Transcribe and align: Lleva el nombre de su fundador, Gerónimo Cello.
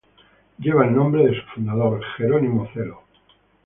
Lleva 0.57 0.83
el 0.87 0.95
nombre 0.95 1.25
de 1.27 1.39
su 1.39 1.45
fundador, 1.53 2.01
Gerónimo 2.17 2.67
Cello. 2.73 3.03